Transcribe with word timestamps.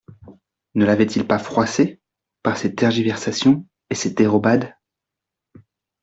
Ne 0.73 0.83
l'avait-il 0.83 1.27
pas 1.27 1.37
froissée 1.37 2.01
par 2.41 2.57
ses 2.57 2.73
tergiversations 2.73 3.67
et 3.91 3.93
ses 3.93 4.09
dérobades. 4.09 4.73